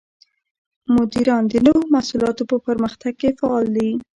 [0.95, 3.89] مدیران د نوو محصولاتو په پرمختګ کې فعال دي.